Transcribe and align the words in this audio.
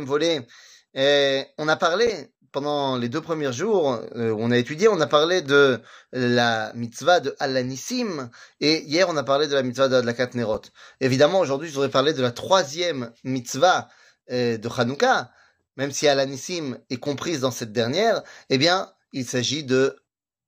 volet, 0.00 0.46
et 0.94 1.44
on 1.58 1.68
a 1.68 1.76
parlé 1.76 2.30
pendant 2.50 2.96
les 2.96 3.08
deux 3.08 3.20
premiers 3.20 3.52
jours 3.52 4.00
euh, 4.14 4.30
où 4.30 4.38
on 4.40 4.50
a 4.50 4.58
étudié, 4.58 4.88
on 4.88 5.00
a 5.00 5.06
parlé 5.06 5.40
de 5.40 5.80
la 6.12 6.72
mitzvah 6.74 7.20
de 7.20 7.34
Alanissim 7.38 8.30
et 8.60 8.82
hier 8.82 9.08
on 9.08 9.16
a 9.16 9.22
parlé 9.22 9.48
de 9.48 9.54
la 9.54 9.62
mitzvah 9.62 9.88
de 9.88 9.96
la 9.96 10.26
Nerot. 10.34 10.62
Évidemment, 11.00 11.40
aujourd'hui, 11.40 11.68
je 11.68 11.74
voudrais 11.74 11.88
parler 11.88 12.12
de 12.12 12.20
la 12.20 12.30
troisième 12.30 13.10
mitzvah 13.24 13.88
euh, 14.30 14.58
de 14.58 14.68
Hanouka, 14.68 15.30
même 15.76 15.92
si 15.92 16.08
Alanissim 16.08 16.78
est 16.90 16.98
comprise 16.98 17.40
dans 17.40 17.50
cette 17.50 17.72
dernière, 17.72 18.22
eh 18.50 18.58
bien, 18.58 18.92
il 19.12 19.26
s'agit 19.26 19.64
de 19.64 19.96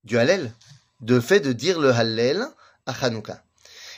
du 0.05 0.19
Hallel, 0.19 0.53
de 1.01 1.19
fait 1.21 1.41
de 1.41 1.53
dire 1.55 1.81
le 1.81 1.91
Hallel 1.91 2.47
à 2.85 2.93
Hanouka. 3.05 3.43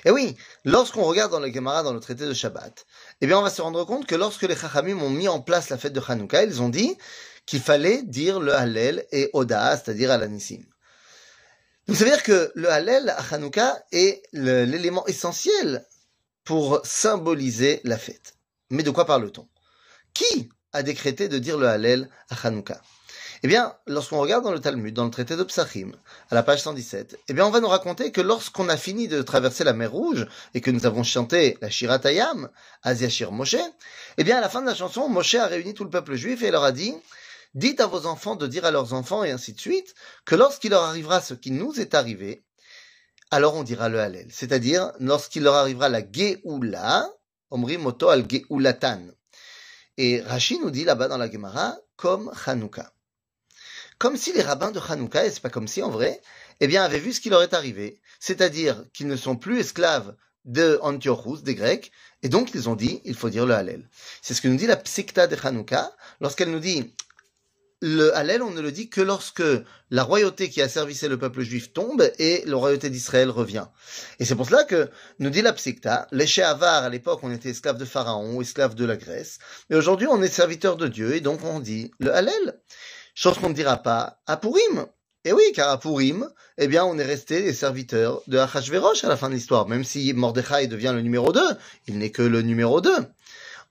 Et 0.07 0.11
oui, 0.13 0.37
lorsqu'on 0.65 1.03
regarde 1.03 1.33
dans 1.33 1.41
le 1.41 1.53
Gemara, 1.53 1.83
dans 1.83 1.93
le 1.93 1.99
traité 1.99 2.27
de 2.27 2.33
Shabbat, 2.33 2.87
eh 3.21 3.27
bien, 3.27 3.41
on 3.41 3.43
va 3.43 3.51
se 3.51 3.61
rendre 3.61 3.85
compte 3.85 4.07
que 4.07 4.15
lorsque 4.15 4.43
les 4.43 4.55
Chachamim 4.55 5.03
ont 5.03 5.11
mis 5.11 5.27
en 5.27 5.41
place 5.41 5.69
la 5.69 5.79
fête 5.79 5.93
de 5.93 6.01
Hanouka, 6.01 6.45
ils 6.45 6.63
ont 6.63 6.69
dit 6.69 6.97
qu'il 7.45 7.61
fallait 7.61 8.05
dire 8.05 8.39
le 8.39 8.55
Hallel 8.55 9.05
et 9.11 9.31
Oda, 9.33 9.77
c'est-à-dire 9.77 10.13
Alanissim. 10.13 10.63
Donc, 11.89 11.97
ça 11.97 12.05
veut 12.05 12.11
dire 12.11 12.23
que 12.23 12.53
le 12.55 12.71
Hallel 12.71 13.09
à 13.09 13.19
Hanouka 13.33 13.83
est 13.91 14.23
l'élément 14.33 15.05
essentiel 15.07 15.85
pour 16.45 16.81
symboliser 16.85 17.81
la 17.83 17.99
fête. 17.99 18.35
Mais 18.71 18.85
de 18.85 18.91
quoi 18.91 19.07
parle-t-on? 19.07 19.49
Qui 20.15 20.49
a 20.73 20.85
décrété 20.85 21.29
de 21.29 21.39
dire 21.39 21.59
le 21.59 21.67
Hallel 21.67 22.09
à 22.31 22.47
Hanouka? 22.47 22.81
Eh 23.43 23.49
bien, 23.49 23.75
lorsqu'on 23.87 24.19
regarde 24.19 24.45
dans 24.45 24.53
le 24.53 24.61
Talmud, 24.61 24.95
dans 24.95 25.05
le 25.05 25.11
traité 25.11 25.37
de 25.37 25.43
Psachim, 25.45 25.93
à 26.31 26.35
la 26.35 26.43
page 26.43 26.63
117, 26.63 27.19
eh 27.29 27.33
bien, 27.33 27.47
on 27.47 27.51
va 27.51 27.61
nous 27.61 27.69
raconter 27.69 28.13
que 28.13 28.21
lorsqu'on 28.21 28.69
a 28.69 28.77
fini 28.77 29.09
de 29.09 29.23
traverser 29.23 29.65
la 29.65 29.73
mer 29.73 29.93
Rouge 29.93 30.27
et 30.55 30.61
que 30.61 30.71
nous 30.71 30.87
avons 30.87 31.03
chanté 31.03 31.59
la 31.61 31.71
Shiratayam, 31.71 32.49
Aziashir 32.83 33.33
Moshe, 33.33 33.57
eh 34.17 34.25
bien, 34.25 34.39
à 34.39 34.41
la 34.41 34.49
fin 34.49 34.63
de 34.63 34.67
la 34.67 34.75
chanson, 34.75 35.09
Moshe 35.09 35.35
a 35.35 35.47
réuni 35.47 35.75
tout 35.75 35.85
le 35.85 35.91
peuple 35.91 36.15
juif 36.15 36.43
et 36.43 36.51
leur 36.51 36.65
a 36.65 36.73
dit, 36.73 36.95
dites 37.55 37.81
à 37.81 37.87
vos 37.87 38.07
enfants 38.07 38.37
de 38.37 38.47
dire 38.47 38.65
à 38.65 38.71
leurs 38.71 38.93
enfants 38.93 39.25
et 39.25 39.31
ainsi 39.31 39.53
de 39.53 39.61
suite, 39.61 39.95
que 40.25 40.35
lorsqu'il 40.35 40.71
leur 40.71 40.85
arrivera 40.85 41.21
ce 41.21 41.35
qui 41.35 41.51
nous 41.51 41.79
est 41.81 41.95
arrivé, 41.95 42.45
alors 43.31 43.55
on 43.55 43.65
dira 43.65 43.89
le 43.89 44.01
Hallel. 44.01 44.29
C'est-à-dire, 44.31 44.93
lorsqu'il 45.01 45.43
leur 45.43 45.55
arrivera 45.55 45.89
la 45.89 46.01
Geoula, 46.01 47.09
Omri 47.51 47.77
Moto 47.77 48.09
al 48.09 48.25
Geoulatan. 48.29 49.09
Et 49.99 50.21
Rashi 50.21 50.59
nous 50.59 50.71
dit 50.71 50.85
là-bas 50.85 51.09
dans 51.09 51.19
la 51.19 51.31
Gemara, 51.31 51.77
comme 51.97 52.31
Hanouka 52.45 52.93
comme 53.99 54.17
si 54.17 54.33
les 54.33 54.43
rabbins 54.43 54.71
de 54.71 54.81
Hanouka, 54.81 55.27
et 55.27 55.31
c'est 55.31 55.41
pas 55.41 55.51
comme 55.51 55.69
si 55.69 55.83
en 55.83 55.91
vrai, 55.91 56.21
eh 56.61 56.67
bien, 56.67 56.83
avaient 56.83 56.99
vu 56.99 57.13
ce 57.13 57.21
qui 57.21 57.31
leur 57.31 57.43
est 57.43 57.55
arrivé. 57.55 58.01
C'est-à-dire 58.21 58.85
qu'ils 58.93 59.07
ne 59.07 59.17
sont 59.17 59.37
plus 59.37 59.61
esclaves 59.61 60.15
de 60.45 60.79
Antiochus, 60.83 61.43
des 61.43 61.55
Grecs, 61.55 61.91
et 62.23 62.29
donc 62.29 62.55
ils 62.55 62.69
ont 62.69 62.77
dit, 62.77 63.01
il 63.05 63.15
faut 63.15 63.31
dire 63.31 63.47
le 63.47 63.55
Hallel. 63.55 63.89
C'est 64.23 64.35
ce 64.35 64.41
que 64.41 64.49
nous 64.49 64.57
dit 64.57 64.67
la 64.67 64.77
Psikta 64.77 65.27
de 65.27 65.37
Hanouka, 65.43 65.93
lorsqu'elle 66.21 66.51
nous 66.51 66.61
dit, 66.61 66.93
le 67.83 68.17
Hallel, 68.17 68.43
on 68.43 68.51
ne 68.51 68.61
le 68.61 68.73
dit 68.73 68.89
que 68.89 69.03
lorsque 69.03 69.43
la 69.91 70.03
royauté 70.03 70.49
qui 70.49 70.63
a 70.63 70.69
servicé 70.69 71.09
le 71.09 71.19
peuple 71.19 71.43
juif 71.43 71.73
tombe 71.73 72.11
et 72.19 72.43
la 72.47 72.57
royauté 72.57 72.89
d'Israël 72.89 73.29
revient. 73.29 73.67
Et 74.19 74.25
c'est 74.25 74.35
pour 74.35 74.47
cela 74.47 74.65
que 74.65 74.89
nous 75.19 75.29
dit 75.29 75.43
la 75.43 75.53
Psikta, 75.53 76.07
les 76.11 76.41
Avar, 76.41 76.85
à 76.85 76.89
l'époque, 76.89 77.21
on 77.23 77.31
était 77.31 77.51
esclaves 77.51 77.77
de 77.77 77.85
Pharaon, 77.85 78.41
esclaves 78.41 78.75
de 78.75 78.87
la 78.87 78.97
Grèce, 78.97 79.39
mais 79.69 79.77
aujourd'hui 79.77 80.07
on 80.07 80.23
est 80.23 80.29
serviteurs 80.29 80.77
de 80.77 80.89
Dieu, 80.89 81.15
et 81.15 81.21
donc 81.21 81.45
on 81.45 81.61
dit 81.61 81.91
le 81.99 82.15
Hallel. 82.15 82.59
Chose 83.19 83.39
qu'on 83.39 83.49
ne 83.49 83.55
dira 83.55 83.79
pas 83.79 84.21
à 84.27 84.37
Purim. 84.37 84.87
Et 85.25 85.33
oui, 85.33 85.43
car 85.55 85.71
à 85.71 85.81
Purim, 85.81 86.29
eh 86.59 86.69
bien, 86.69 86.85
on 86.85 86.99
est 86.99 87.03
resté 87.03 87.41
les 87.41 87.55
serviteurs 87.55 88.21
de 88.27 88.37
Achashverosh 88.37 89.05
à 89.05 89.09
la 89.09 89.17
fin 89.17 89.31
de 89.31 89.35
l'histoire. 89.35 89.67
Même 89.67 89.85
si 89.85 90.13
Mordechai 90.13 90.67
devient 90.67 90.93
le 90.95 91.01
numéro 91.01 91.33
2, 91.33 91.41
il 91.87 91.97
n'est 91.97 92.11
que 92.11 92.21
le 92.21 92.43
numéro 92.43 92.83
2. 92.83 92.91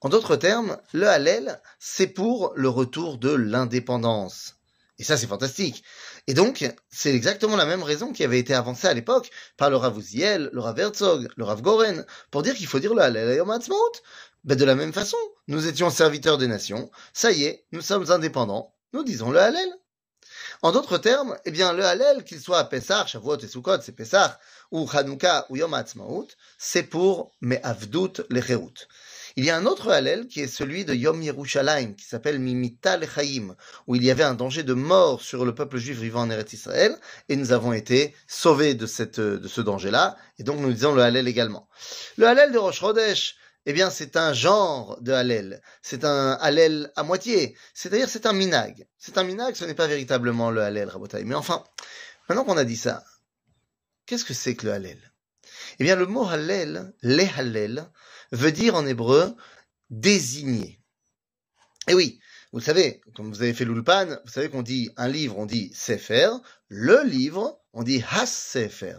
En 0.02 0.10
d'autres 0.10 0.36
termes, 0.36 0.80
le 0.94 1.08
Hallel, 1.08 1.62
c'est 1.78 2.08
pour 2.08 2.54
le 2.56 2.70
retour 2.70 3.20
de 3.20 3.30
l'indépendance. 3.30 4.56
Et 4.98 5.04
ça, 5.04 5.16
c'est 5.16 5.28
fantastique. 5.28 5.84
Et 6.26 6.34
donc, 6.34 6.68
c'est 6.90 7.14
exactement 7.14 7.56
la 7.56 7.68
même 7.68 7.84
raison 7.84 8.14
qui 8.14 8.24
avait 8.24 8.40
été 8.40 8.56
avancée 8.56 8.88
à 8.88 8.96
l'époque 8.96 9.30
par 9.58 9.70
le 9.70 9.76
Rav 9.76 9.96
Uziel, 10.00 10.50
le 10.54 10.60
Rav 10.60 10.80
Herzog, 10.80 11.28
le 11.38 11.44
Rav 11.44 11.62
Goren, 11.62 12.04
pour 12.32 12.42
dire 12.42 12.56
qu'il 12.56 12.66
faut 12.66 12.80
dire 12.80 12.96
le 12.96 13.04
Hallel 13.04 13.38
Yom 13.38 13.56
Ben, 14.44 14.58
de 14.58 14.66
la 14.66 14.74
même 14.74 14.92
façon, 14.92 15.18
nous 15.48 15.68
étions 15.68 15.92
serviteurs 15.92 16.40
des 16.40 16.48
nations, 16.48 16.90
ça 17.14 17.32
y 17.32 17.44
est, 17.44 17.68
nous 17.72 17.82
sommes 17.82 18.10
indépendants, 18.10 18.75
nous 18.96 19.04
disons 19.04 19.30
le 19.30 19.40
Hallel. 19.40 19.70
En 20.62 20.72
d'autres 20.72 20.98
termes, 20.98 21.36
eh 21.44 21.52
bien, 21.52 21.74
le 21.74 21.86
Hallel, 21.86 22.24
qu'il 22.24 22.40
soit 22.40 22.60
à 22.60 22.64
Pessah, 22.64 23.06
Shavuot 23.06 23.40
et 23.40 23.48
Sukkot, 23.48 23.82
c'est 23.82 23.92
Pessah, 23.92 24.40
ou 24.72 24.90
Hanouka 24.92 25.46
ou 25.50 25.58
Yom 25.58 25.74
Ha'atzmaut, 25.74 26.28
c'est 26.58 26.84
pour 26.84 27.32
Me'avdut 27.42 28.24
Lecherut. 28.30 28.88
Il 29.36 29.44
y 29.44 29.50
a 29.50 29.58
un 29.58 29.66
autre 29.66 29.92
Hallel 29.92 30.28
qui 30.28 30.40
est 30.40 30.48
celui 30.48 30.86
de 30.86 30.94
Yom 30.94 31.22
Yerushalayim, 31.22 31.94
qui 31.94 32.06
s'appelle 32.06 32.40
Mimita 32.40 32.96
Lechaim, 32.96 33.56
où 33.86 33.96
il 33.96 34.04
y 34.04 34.10
avait 34.10 34.24
un 34.24 34.34
danger 34.34 34.64
de 34.64 34.74
mort 34.74 35.22
sur 35.22 35.44
le 35.44 35.54
peuple 35.54 35.78
juif 35.78 36.00
vivant 36.00 36.22
en 36.22 36.30
Eretz 36.30 36.54
Israël, 36.54 36.98
et 37.28 37.36
nous 37.36 37.52
avons 37.52 37.74
été 37.74 38.16
sauvés 38.28 38.76
de, 38.76 38.86
cette, 38.86 39.20
de 39.20 39.48
ce 39.50 39.60
danger-là, 39.60 40.16
et 40.40 40.44
donc 40.44 40.62
nous 40.62 40.72
disons 40.72 40.96
le 40.96 41.02
Hallel 41.02 41.28
également. 41.28 41.68
Le 42.16 42.28
Hallel 42.28 42.54
de 42.54 42.58
Rosh 42.58 42.82
eh 43.66 43.74
bien, 43.74 43.90
c'est 43.90 44.16
un 44.16 44.34
genre 44.34 45.02
de 45.02 45.12
Hallel. 45.12 45.62
C'est 45.82 46.04
un 46.06 46.34
Hallel 46.34 46.92
à 46.96 47.04
moitié. 47.04 47.58
C'est-à-dire, 47.74 48.10
c'est 48.10 48.26
un 48.26 48.34
minag. 48.34 48.88
C'est 48.98 49.18
un 49.18 49.24
minag, 49.24 49.56
ce 49.56 49.66
n'est 49.66 49.74
pas 49.74 49.88
véritablement 49.88 50.52
le 50.52 50.62
Hallel, 50.62 50.90
Rabotai. 50.90 51.24
Mais 51.24 51.36
enfin, 51.36 51.64
maintenant 52.30 52.46
qu'on 52.46 52.58
a 52.58 52.66
dit 52.66 52.78
ça, 52.78 53.04
qu'est-ce 54.06 54.26
que 54.26 54.36
c'est 54.36 54.56
que 54.56 54.68
le 54.68 54.74
Hallel? 54.74 55.00
Eh 55.80 55.84
bien, 55.84 55.96
le 55.96 56.06
mot 56.06 56.26
Hallel, 56.26 56.94
les 57.02 57.30
Hallel, 57.38 57.90
veut 58.32 58.52
dire 58.52 58.76
en 58.76 58.86
hébreu 58.86 59.36
désigner. 59.90 60.80
Et 61.88 61.94
oui, 61.94 62.20
vous 62.52 62.62
savez, 62.62 63.02
comme 63.16 63.32
vous 63.32 63.42
avez 63.42 63.54
fait 63.54 63.66
l'ulpan, 63.66 64.18
vous 64.26 64.32
savez 64.32 64.50
qu'on 64.50 64.64
dit 64.64 64.90
un 64.96 65.08
livre, 65.08 65.38
on 65.38 65.46
dit 65.46 65.72
Sefer, 65.74 66.30
le 66.68 67.04
livre, 67.04 67.60
on 67.74 67.84
dit 67.84 68.04
Has 68.12 68.28
Sefer. 68.28 68.98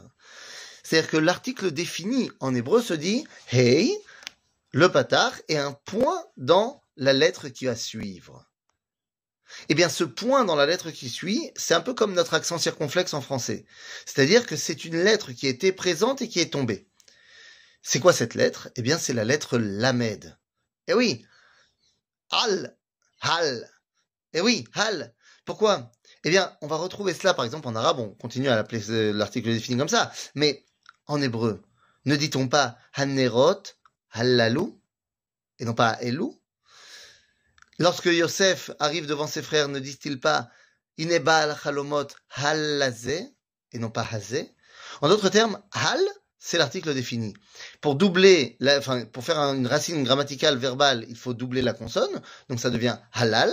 C'est-à-dire 0.82 1.10
que 1.10 1.16
l'article 1.16 1.70
défini 1.70 2.30
en 2.40 2.54
hébreu 2.54 2.82
se 2.82 2.94
dit 2.94 3.26
Hey, 3.50 3.96
le 4.76 4.92
patar 4.92 5.32
et 5.48 5.56
un 5.56 5.72
point 5.72 6.22
dans 6.36 6.82
la 6.98 7.14
lettre 7.14 7.48
qui 7.48 7.64
va 7.64 7.74
suivre. 7.74 8.46
Eh 9.70 9.74
bien, 9.74 9.88
ce 9.88 10.04
point 10.04 10.44
dans 10.44 10.54
la 10.54 10.66
lettre 10.66 10.90
qui 10.90 11.08
suit, 11.08 11.50
c'est 11.56 11.72
un 11.72 11.80
peu 11.80 11.94
comme 11.94 12.12
notre 12.12 12.34
accent 12.34 12.58
circonflexe 12.58 13.14
en 13.14 13.22
français. 13.22 13.64
C'est-à-dire 14.04 14.44
que 14.44 14.54
c'est 14.54 14.84
une 14.84 15.02
lettre 15.02 15.32
qui 15.32 15.46
était 15.46 15.72
présente 15.72 16.20
et 16.20 16.28
qui 16.28 16.40
est 16.40 16.52
tombée. 16.52 16.90
C'est 17.80 18.00
quoi 18.00 18.12
cette 18.12 18.34
lettre? 18.34 18.68
Eh 18.76 18.82
bien, 18.82 18.98
c'est 18.98 19.14
la 19.14 19.24
lettre 19.24 19.56
Lamed. 19.56 20.36
Eh 20.88 20.92
oui, 20.92 21.24
Hal, 22.30 22.76
Hal. 23.22 23.70
Eh 24.34 24.42
oui, 24.42 24.66
Hal. 24.74 25.14
Pourquoi? 25.46 25.90
Eh 26.22 26.28
bien, 26.28 26.54
on 26.60 26.66
va 26.66 26.76
retrouver 26.76 27.14
cela, 27.14 27.32
par 27.32 27.46
exemple, 27.46 27.68
en 27.68 27.76
arabe. 27.76 28.00
On 28.00 28.10
continue 28.10 28.50
à 28.50 28.56
l'appeler 28.56 28.90
euh, 28.90 29.14
l'article 29.14 29.48
défini 29.48 29.78
comme 29.78 29.88
ça. 29.88 30.12
Mais 30.34 30.66
en 31.06 31.22
hébreu, 31.22 31.62
ne 32.04 32.14
dit-on 32.14 32.48
pas 32.48 32.76
Hanerot 32.92 33.62
Hallalou, 34.12 34.80
et 35.58 35.64
non 35.64 35.74
pas 35.74 35.98
Elou. 36.00 36.38
Lorsque 37.78 38.06
Yosef 38.06 38.70
arrive 38.78 39.06
devant 39.06 39.26
ses 39.26 39.42
frères, 39.42 39.68
ne 39.68 39.78
disent-ils 39.78 40.20
pas 40.20 40.48
Inebal 40.98 41.56
Halomot 41.64 42.06
Hallazé, 42.30 43.28
et 43.72 43.78
non 43.78 43.90
pas 43.90 44.06
Hazé 44.10 44.50
En 45.02 45.08
d'autres 45.08 45.28
termes, 45.28 45.60
Hal, 45.72 46.00
c'est 46.38 46.58
l'article 46.58 46.94
défini. 46.94 47.34
Pour 47.80 47.96
doubler, 47.96 48.56
la, 48.60 48.78
enfin, 48.78 49.04
pour 49.04 49.24
faire 49.24 49.38
une 49.38 49.66
racine 49.66 50.04
grammaticale 50.04 50.56
verbale, 50.56 51.04
il 51.08 51.16
faut 51.16 51.34
doubler 51.34 51.60
la 51.60 51.72
consonne, 51.72 52.22
donc 52.48 52.60
ça 52.60 52.70
devient 52.70 52.98
halal, 53.12 53.52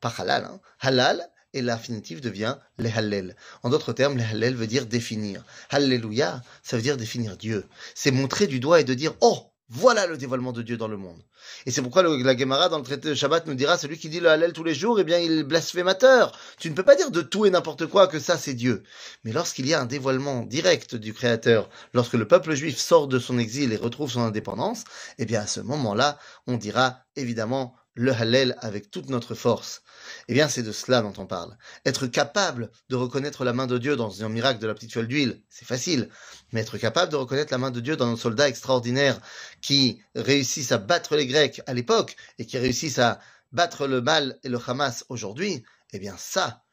pas 0.00 0.14
halal, 0.18 0.44
hein, 0.44 0.60
halal, 0.80 1.28
et 1.54 1.62
l'infinitif 1.62 2.20
devient 2.20 2.56
les 2.78 2.90
hallel. 2.90 3.36
En 3.62 3.70
d'autres 3.70 3.92
termes, 3.92 4.18
les 4.18 4.24
hallel 4.24 4.56
veut 4.56 4.66
dire 4.66 4.86
définir. 4.86 5.44
Alléluia, 5.70 6.42
ça 6.62 6.76
veut 6.76 6.82
dire 6.82 6.96
définir 6.96 7.36
Dieu. 7.36 7.66
C'est 7.94 8.10
montrer 8.10 8.46
du 8.46 8.60
doigt 8.60 8.80
et 8.80 8.84
de 8.84 8.94
dire, 8.94 9.14
oh, 9.20 9.53
voilà 9.68 10.06
le 10.06 10.18
dévoilement 10.18 10.52
de 10.52 10.62
Dieu 10.62 10.76
dans 10.76 10.88
le 10.88 10.96
monde. 10.96 11.22
Et 11.64 11.70
c'est 11.70 11.80
pourquoi 11.80 12.02
la 12.02 12.36
Gemara 12.36 12.68
dans 12.68 12.78
le 12.78 12.84
traité 12.84 13.08
de 13.08 13.14
Shabbat 13.14 13.46
nous 13.46 13.54
dira 13.54 13.78
celui 13.78 13.98
qui 13.98 14.08
dit 14.08 14.20
le 14.20 14.28
Hallel 14.28 14.52
tous 14.52 14.64
les 14.64 14.74
jours, 14.74 15.00
eh 15.00 15.04
bien 15.04 15.18
il 15.18 15.38
est 15.38 15.42
blasphémateur. 15.42 16.38
Tu 16.58 16.68
ne 16.70 16.74
peux 16.74 16.82
pas 16.82 16.96
dire 16.96 17.10
de 17.10 17.22
tout 17.22 17.46
et 17.46 17.50
n'importe 17.50 17.86
quoi 17.86 18.06
que 18.06 18.18
ça 18.18 18.36
c'est 18.36 18.54
Dieu. 18.54 18.82
Mais 19.24 19.32
lorsqu'il 19.32 19.66
y 19.66 19.74
a 19.74 19.80
un 19.80 19.86
dévoilement 19.86 20.42
direct 20.42 20.94
du 20.94 21.14
Créateur, 21.14 21.70
lorsque 21.94 22.14
le 22.14 22.28
peuple 22.28 22.54
juif 22.54 22.76
sort 22.76 23.08
de 23.08 23.18
son 23.18 23.38
exil 23.38 23.72
et 23.72 23.76
retrouve 23.76 24.10
son 24.10 24.20
indépendance, 24.20 24.84
eh 25.18 25.24
bien 25.24 25.40
à 25.40 25.46
ce 25.46 25.60
moment-là, 25.60 26.18
on 26.46 26.56
dira 26.56 26.98
évidemment 27.16 27.74
le 27.94 28.12
Hallel 28.12 28.56
avec 28.60 28.90
toute 28.90 29.08
notre 29.08 29.34
force. 29.34 29.82
Eh 30.28 30.34
bien, 30.34 30.48
c'est 30.48 30.62
de 30.62 30.72
cela 30.72 31.00
dont 31.00 31.12
on 31.18 31.26
parle. 31.26 31.56
Être 31.86 32.06
capable 32.06 32.70
de 32.88 32.96
reconnaître 32.96 33.44
la 33.44 33.52
main 33.52 33.66
de 33.66 33.78
Dieu 33.78 33.96
dans 33.96 34.24
un 34.24 34.28
miracle 34.28 34.60
de 34.60 34.66
la 34.66 34.74
petite 34.74 34.92
toile 34.92 35.06
d'huile, 35.06 35.42
c'est 35.48 35.64
facile. 35.64 36.08
Mais 36.52 36.60
être 36.60 36.78
capable 36.78 37.12
de 37.12 37.16
reconnaître 37.16 37.52
la 37.52 37.58
main 37.58 37.70
de 37.70 37.80
Dieu 37.80 37.96
dans 37.96 38.08
nos 38.08 38.16
soldats 38.16 38.48
extraordinaires 38.48 39.20
qui 39.60 40.02
réussissent 40.14 40.72
à 40.72 40.78
battre 40.78 41.16
les 41.16 41.26
Grecs 41.26 41.62
à 41.66 41.74
l'époque 41.74 42.16
et 42.38 42.46
qui 42.46 42.58
réussissent 42.58 42.98
à 42.98 43.20
battre 43.52 43.86
le 43.86 44.00
mal 44.00 44.38
et 44.42 44.48
le 44.48 44.58
Hamas 44.66 45.04
aujourd'hui, 45.08 45.62
eh 45.92 45.98
bien 45.98 46.16
ça, 46.18 46.64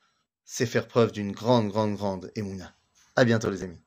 c'est 0.44 0.65
faire 0.65 0.88
preuve 0.88 1.12
d'une 1.12 1.31
grande, 1.31 1.69
grande, 1.69 1.95
grande 1.95 2.31
émouna. 2.35 2.74
À 3.15 3.24
bientôt 3.24 3.51
les 3.51 3.63
amis. 3.63 3.81